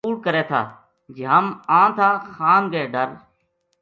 کُوڑ 0.05 0.17
کرے 0.25 0.43
تھا 0.49 0.61
جے 1.15 1.23
ہم 1.33 1.45
آں 1.77 1.87
تھا 1.95 2.09
خان 2.33 2.63
کے 2.71 2.81
ڈر 2.93 3.09